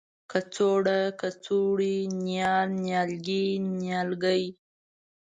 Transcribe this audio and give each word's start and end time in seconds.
کڅوړه، 0.31 0.99
کڅوړې 1.21 1.95
،نیال، 2.23 2.69
نيالګي، 2.83 3.45
نیالګی 3.79 4.43